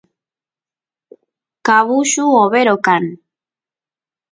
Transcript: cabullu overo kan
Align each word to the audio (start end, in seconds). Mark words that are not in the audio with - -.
cabullu 1.65 2.23
overo 2.43 2.75
kan 2.85 3.03